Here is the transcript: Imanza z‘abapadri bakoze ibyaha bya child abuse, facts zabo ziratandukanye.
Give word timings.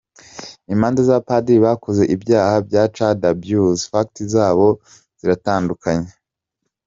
Imanza 0.73 1.01
z‘abapadri 1.07 1.55
bakoze 1.65 2.03
ibyaha 2.15 2.55
bya 2.67 2.83
child 2.95 3.19
abuse, 3.31 3.81
facts 3.91 4.19
zabo 4.33 4.67
ziratandukanye. 5.19 6.09